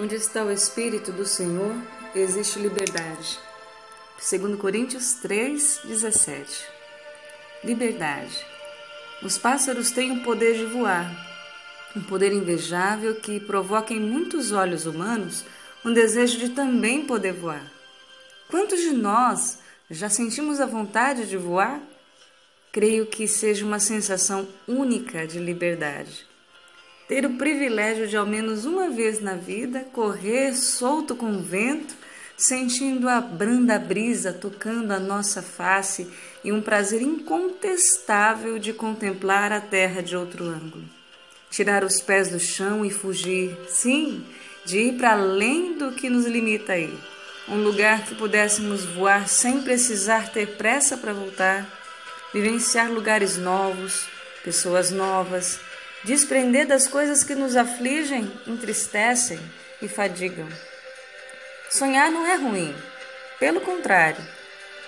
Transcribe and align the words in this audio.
Onde 0.00 0.14
está 0.14 0.44
o 0.44 0.52
Espírito 0.52 1.10
do 1.10 1.26
Senhor, 1.26 1.74
existe 2.14 2.60
liberdade. 2.60 3.36
2 4.30 4.56
Coríntios 4.56 5.14
3, 5.14 5.80
17. 5.82 6.64
Liberdade. 7.64 8.46
Os 9.24 9.36
pássaros 9.36 9.90
têm 9.90 10.12
o 10.12 10.22
poder 10.22 10.54
de 10.54 10.66
voar, 10.66 11.10
um 11.96 12.00
poder 12.00 12.32
invejável 12.32 13.16
que 13.16 13.40
provoca 13.40 13.92
em 13.92 13.98
muitos 13.98 14.52
olhos 14.52 14.86
humanos 14.86 15.44
um 15.84 15.92
desejo 15.92 16.38
de 16.38 16.50
também 16.50 17.04
poder 17.04 17.32
voar. 17.32 17.68
Quantos 18.48 18.78
de 18.78 18.92
nós 18.92 19.58
já 19.90 20.08
sentimos 20.08 20.60
a 20.60 20.66
vontade 20.66 21.26
de 21.26 21.36
voar? 21.36 21.82
Creio 22.70 23.04
que 23.04 23.26
seja 23.26 23.66
uma 23.66 23.80
sensação 23.80 24.46
única 24.68 25.26
de 25.26 25.40
liberdade 25.40 26.28
ter 27.08 27.24
o 27.24 27.34
privilégio 27.34 28.06
de, 28.06 28.16
ao 28.18 28.26
menos 28.26 28.66
uma 28.66 28.90
vez 28.90 29.18
na 29.18 29.32
vida, 29.32 29.80
correr 29.92 30.54
solto 30.54 31.16
com 31.16 31.32
o 31.32 31.42
vento, 31.42 31.94
sentindo 32.36 33.08
a 33.08 33.18
branda 33.18 33.78
brisa 33.78 34.32
tocando 34.32 34.92
a 34.92 35.00
nossa 35.00 35.42
face 35.42 36.06
e 36.44 36.52
um 36.52 36.60
prazer 36.60 37.00
incontestável 37.00 38.58
de 38.58 38.74
contemplar 38.74 39.50
a 39.50 39.60
terra 39.60 40.02
de 40.02 40.14
outro 40.14 40.44
ângulo. 40.44 40.84
Tirar 41.50 41.82
os 41.82 42.00
pés 42.02 42.28
do 42.28 42.38
chão 42.38 42.84
e 42.84 42.90
fugir, 42.90 43.58
sim, 43.68 44.24
de 44.66 44.78
ir 44.78 44.98
para 44.98 45.12
além 45.12 45.78
do 45.78 45.92
que 45.92 46.10
nos 46.10 46.26
limita 46.26 46.74
aí. 46.74 46.96
Um 47.48 47.62
lugar 47.64 48.04
que 48.04 48.14
pudéssemos 48.14 48.84
voar 48.84 49.26
sem 49.26 49.62
precisar 49.62 50.30
ter 50.30 50.58
pressa 50.58 50.98
para 50.98 51.14
voltar, 51.14 51.66
vivenciar 52.34 52.92
lugares 52.92 53.38
novos, 53.38 54.06
pessoas 54.44 54.90
novas, 54.90 55.58
desprender 56.04 56.66
das 56.66 56.86
coisas 56.86 57.24
que 57.24 57.34
nos 57.34 57.56
afligem, 57.56 58.30
entristecem 58.46 59.38
e 59.82 59.88
fadigam. 59.88 60.48
Sonhar 61.70 62.10
não 62.10 62.26
é 62.26 62.36
ruim, 62.36 62.74
pelo 63.38 63.60
contrário, 63.60 64.24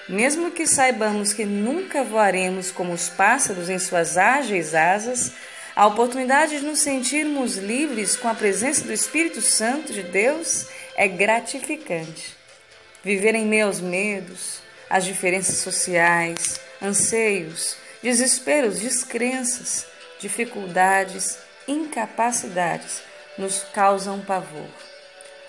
mesmo 0.08 0.50
que 0.50 0.66
saibamos 0.66 1.32
que 1.32 1.44
nunca 1.44 2.02
voaremos 2.02 2.70
como 2.70 2.92
os 2.92 3.08
pássaros 3.08 3.68
em 3.68 3.78
suas 3.78 4.16
ágeis 4.16 4.74
asas, 4.74 5.32
a 5.76 5.86
oportunidade 5.86 6.58
de 6.58 6.66
nos 6.66 6.80
sentirmos 6.80 7.56
livres 7.56 8.16
com 8.16 8.28
a 8.28 8.34
presença 8.34 8.84
do 8.84 8.92
Espírito 8.92 9.40
Santo 9.40 9.92
de 9.92 10.02
Deus 10.02 10.66
é 10.96 11.06
gratificante. 11.06 12.36
Viver 13.04 13.34
em 13.34 13.46
meus 13.46 13.80
medos, 13.80 14.60
as 14.90 15.04
diferenças 15.04 15.56
sociais, 15.56 16.60
anseios, 16.82 17.76
desesperos, 18.02 18.80
descrenças, 18.80 19.86
dificuldades, 20.20 21.38
incapacidades 21.66 23.02
nos 23.36 23.62
causam 23.72 24.20
pavor. 24.20 24.68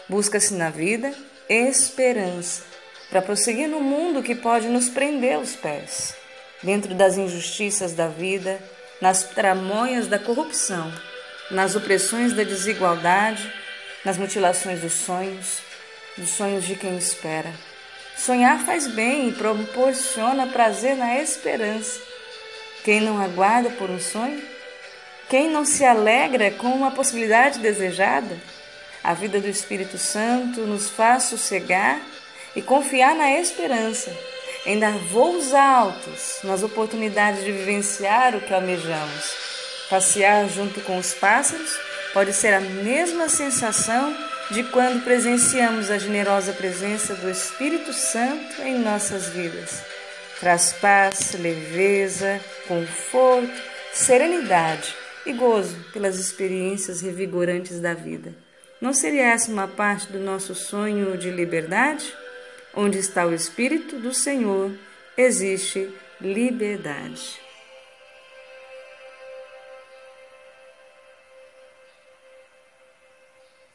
Busca-se 0.07 0.53
na 0.53 0.69
vida 0.69 1.13
esperança 1.47 2.63
para 3.09 3.21
prosseguir 3.21 3.67
no 3.67 3.81
mundo 3.81 4.23
que 4.23 4.33
pode 4.33 4.67
nos 4.67 4.87
prender 4.87 5.37
os 5.37 5.55
pés, 5.55 6.15
dentro 6.63 6.95
das 6.95 7.17
injustiças 7.17 7.93
da 7.93 8.07
vida, 8.07 8.59
nas 9.01 9.23
tramóias 9.23 10.07
da 10.07 10.17
corrupção, 10.17 10.91
nas 11.49 11.75
opressões 11.75 12.33
da 12.33 12.43
desigualdade, 12.43 13.51
nas 14.05 14.17
mutilações 14.17 14.79
dos 14.79 14.93
sonhos, 14.93 15.57
dos 16.17 16.29
sonhos 16.29 16.65
de 16.65 16.75
quem 16.75 16.97
espera. 16.97 17.51
Sonhar 18.17 18.59
faz 18.63 18.87
bem 18.87 19.29
e 19.29 19.33
proporciona 19.33 20.47
prazer 20.47 20.95
na 20.95 21.19
esperança. 21.19 21.99
Quem 22.83 23.01
não 23.01 23.21
aguarda 23.21 23.69
por 23.71 23.89
um 23.89 23.99
sonho 23.99 24.41
quem 25.31 25.49
não 25.49 25.63
se 25.63 25.85
alegra 25.85 26.51
com 26.51 26.67
uma 26.67 26.91
possibilidade 26.91 27.59
desejada? 27.59 28.37
A 29.01 29.13
vida 29.13 29.39
do 29.39 29.47
Espírito 29.47 29.97
Santo 29.97 30.59
nos 30.67 30.89
faz 30.89 31.23
sossegar 31.23 32.01
e 32.53 32.61
confiar 32.61 33.15
na 33.15 33.39
esperança, 33.39 34.13
em 34.65 34.77
dar 34.77 34.91
voos 34.91 35.53
altos 35.53 36.39
nas 36.43 36.63
oportunidades 36.63 37.45
de 37.45 37.51
vivenciar 37.53 38.35
o 38.35 38.41
que 38.41 38.53
almejamos. 38.53 39.33
Passear 39.89 40.49
junto 40.49 40.81
com 40.81 40.97
os 40.97 41.13
pássaros 41.13 41.79
pode 42.13 42.33
ser 42.33 42.53
a 42.53 42.59
mesma 42.59 43.29
sensação 43.29 44.13
de 44.49 44.65
quando 44.65 45.01
presenciamos 45.01 45.89
a 45.89 45.97
generosa 45.97 46.51
presença 46.51 47.15
do 47.15 47.29
Espírito 47.29 47.93
Santo 47.93 48.63
em 48.63 48.77
nossas 48.77 49.29
vidas. 49.29 49.81
Traz 50.41 50.73
paz, 50.73 51.31
leveza, 51.39 52.41
conforto, 52.67 53.61
serenidade 53.93 54.99
e 55.25 55.33
gozo 55.33 55.75
pelas 55.93 56.19
experiências 56.19 57.01
revigorantes 57.01 57.79
da 57.79 57.93
vida. 57.93 58.33
Não 58.79 58.93
seria 58.93 59.27
essa 59.27 59.51
uma 59.51 59.67
parte 59.67 60.11
do 60.11 60.19
nosso 60.19 60.55
sonho 60.55 61.17
de 61.17 61.29
liberdade? 61.29 62.13
Onde 62.73 62.97
está 62.97 63.25
o 63.25 63.33
Espírito 63.33 63.97
do 63.97 64.13
Senhor, 64.13 64.71
existe 65.17 65.89
liberdade. 66.19 67.39